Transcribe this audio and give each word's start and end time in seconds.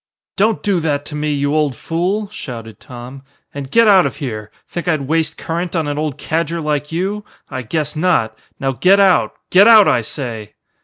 "Don't 0.35 0.63
do 0.63 0.79
that 0.79 1.05
to 1.05 1.13
me, 1.15 1.31
you 1.31 1.53
old 1.53 1.75
fool!" 1.75 2.27
shouted 2.29 2.79
Tom, 2.79 3.21
"and 3.53 3.69
get 3.69 3.87
out 3.87 4.07
of 4.07 4.15
here. 4.15 4.49
Think 4.67 4.87
I'd 4.87 5.01
waste 5.07 5.37
current 5.37 5.75
on 5.75 5.87
an 5.87 5.99
old 5.99 6.17
cadger 6.17 6.59
like 6.59 6.91
you? 6.91 7.23
I 7.51 7.61
guess 7.61 7.95
not! 7.95 8.35
Now 8.59 8.71
get 8.71 8.99
out. 8.99 9.35
Get 9.51 9.67
out, 9.67 9.87
I 9.87 10.01
say!" 10.01 10.55